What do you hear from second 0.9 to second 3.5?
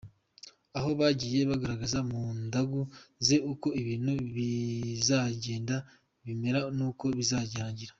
yagiye agaragaza mu ndagu ze